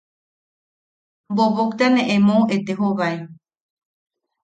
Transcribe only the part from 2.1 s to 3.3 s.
emou etejobae.